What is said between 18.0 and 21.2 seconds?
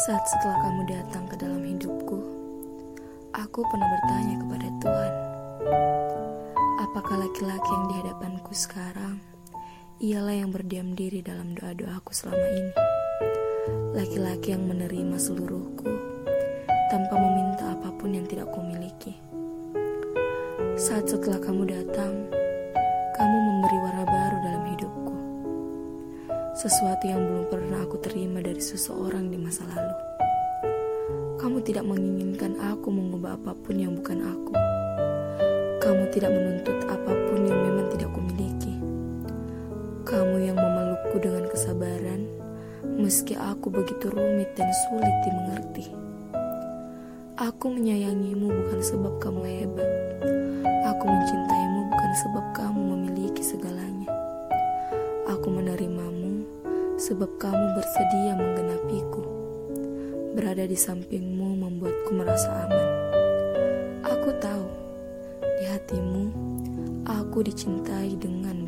yang tidak kumiliki. Saat